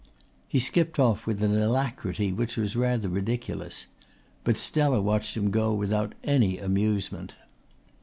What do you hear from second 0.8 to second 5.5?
off with an alacrity which was rather ridiculous. But Stella watched